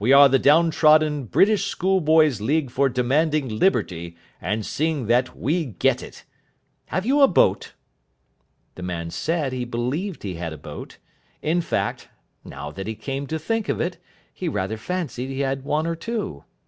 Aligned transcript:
We 0.00 0.12
are 0.12 0.28
the 0.28 0.40
Down 0.40 0.72
trodden 0.72 1.26
British 1.26 1.66
Schoolboys' 1.66 2.40
League 2.40 2.72
for 2.72 2.88
Demanding 2.88 3.48
Liberty 3.48 4.16
and 4.40 4.66
seeing 4.66 5.06
that 5.06 5.36
We 5.36 5.64
Get 5.66 6.02
It. 6.02 6.24
Have 6.86 7.06
you 7.06 7.20
a 7.20 7.28
boat?" 7.28 7.74
The 8.74 8.82
man 8.82 9.10
said 9.10 9.52
he 9.52 9.64
believed 9.64 10.24
he 10.24 10.34
had 10.34 10.52
a 10.52 10.58
boat. 10.58 10.98
In 11.40 11.60
fact, 11.60 12.08
now 12.44 12.72
that 12.72 12.88
he 12.88 12.96
came 12.96 13.28
to 13.28 13.38
think 13.38 13.68
of 13.68 13.80
it, 13.80 13.98
he 14.34 14.48
rather 14.48 14.76
fancied 14.76 15.28
he 15.28 15.38
had 15.38 15.62
one 15.64 15.86
or 15.86 15.94
two. 15.94 16.42